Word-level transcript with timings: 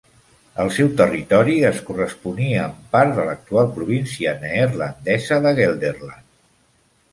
El 0.61 0.69
seu 0.77 0.87
territori 1.01 1.57
es 1.69 1.81
corresponia 1.89 2.63
amb 2.63 2.89
part 2.97 3.13
de 3.19 3.27
l'actual 3.29 3.71
província 3.77 4.35
neerlandesa 4.41 5.41
de 5.47 5.55
Gelderland. 5.63 6.29